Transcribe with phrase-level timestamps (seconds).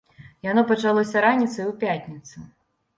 [0.47, 2.37] Яно пачалося раніцай у пятніцу.